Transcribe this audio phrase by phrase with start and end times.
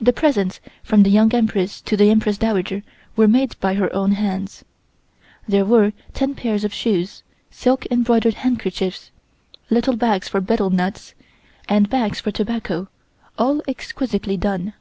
[0.00, 2.82] The presents from the Young Empress to the Empress Dowager
[3.14, 4.64] were made by her own hands.
[5.46, 9.12] There were ten pairs of shoes, silk embroidered handkerchiefs,
[9.70, 11.14] little bags for betel nuts,
[11.68, 12.88] and bags for tobacco,
[13.38, 14.72] all exquisitely done.